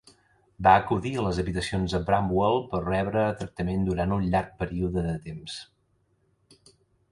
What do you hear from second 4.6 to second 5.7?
període de temps.